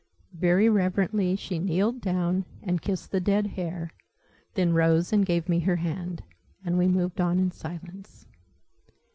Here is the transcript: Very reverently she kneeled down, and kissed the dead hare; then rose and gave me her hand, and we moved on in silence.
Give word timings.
Very 0.33 0.67
reverently 0.67 1.35
she 1.35 1.59
kneeled 1.59 2.01
down, 2.01 2.45
and 2.63 2.81
kissed 2.81 3.11
the 3.11 3.19
dead 3.19 3.45
hare; 3.45 3.91
then 4.55 4.73
rose 4.73 5.13
and 5.13 5.23
gave 5.23 5.47
me 5.47 5.59
her 5.59 5.75
hand, 5.75 6.23
and 6.65 6.79
we 6.79 6.87
moved 6.87 7.21
on 7.21 7.37
in 7.37 7.51
silence. 7.51 8.25